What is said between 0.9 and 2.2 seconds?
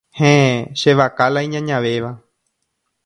vaka la iñañavéva.